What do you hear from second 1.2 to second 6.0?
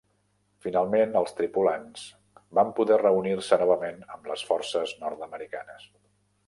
tripulants van poder reunir-se novament amb les forces nord-americanes.